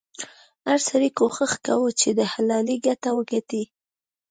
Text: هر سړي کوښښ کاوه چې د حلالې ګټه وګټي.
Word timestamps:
هر 0.67 0.79
سړي 0.89 1.09
کوښښ 1.17 1.51
کاوه 1.65 1.89
چې 1.99 2.09
د 2.19 2.21
حلالې 2.33 2.75
ګټه 2.85 3.09
وګټي. 3.17 3.63